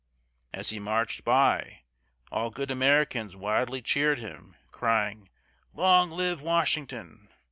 [0.51, 1.83] As he marched by,
[2.31, 5.29] all good Americans wildly cheered him, crying:
[5.75, 7.29] "Long live Washington!